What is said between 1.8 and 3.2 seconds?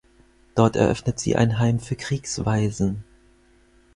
Kriegswaisen.